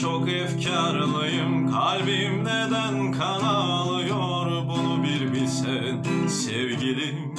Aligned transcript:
çok 0.00 0.28
efkarlıyım. 0.28 1.70
Kalbim 1.72 2.44
neden 2.44 3.12
kan 3.12 3.40
ağlıyor 3.40 4.66
Bunu 4.68 5.02
bir 5.02 5.32
bilsen 5.32 6.02
sevgilim. 6.28 7.34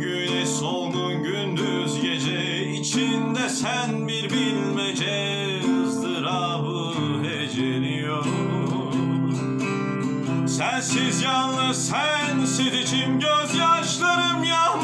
Güneş 0.00 0.48
solgun 0.48 1.22
gündüz 1.22 2.02
gece 2.02 2.70
içinde 2.70 3.48
sen 3.48 4.08
bir 4.08 4.30
bilmece 4.30 5.60
ızdırabı 5.84 6.94
heceliyor. 7.22 8.24
Sensiz 10.46 11.22
yalnız 11.22 11.88
sensiz 11.88 12.74
içim 12.74 13.20
gözyaşlarım 13.20 14.44
yağmur 14.44 14.83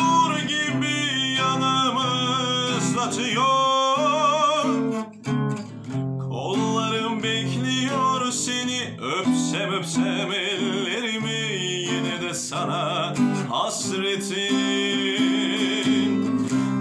öpsem 8.98 9.72
öpsem 9.72 10.32
ellerimi 10.32 11.40
yine 11.62 12.20
de 12.23 12.34
sana 12.34 13.15
hasretim. 13.51 14.40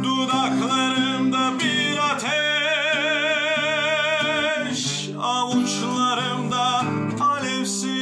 Dudaklarımda 0.03 1.51
bir 1.59 1.97
ateş 1.97 2.39
avuçlarımda 5.21 6.83
alevsin. 7.19 7.99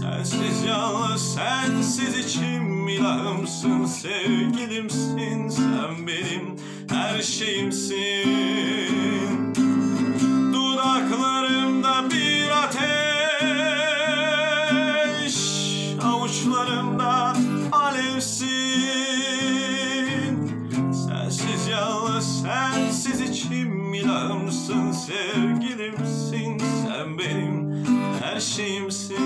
Sensiz 0.00 0.64
yalnız 0.66 1.34
sensiz 1.34 2.18
içim 2.18 2.88
ilahımsın 2.88 3.84
sevgilimsin 3.84 5.48
sen 5.48 6.06
benim 6.06 6.56
her 6.90 7.22
şeyimsin 7.22 8.87
avuçlarımda 16.88 17.34
alevsin. 17.72 18.48
Sensiz 20.92 21.68
yalnız 21.68 22.42
sensiz 22.42 23.20
içim. 23.20 23.94
İlahımsın 23.94 24.92
sevgilimsin. 24.92 26.58
Sen 26.58 27.18
benim 27.18 27.84
her 28.22 28.40
şeyimsin. 28.40 29.16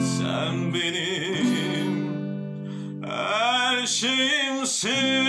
Sen 0.00 0.74
benim 0.74 2.04
her 3.06 3.86
şeyimsin 3.86 5.26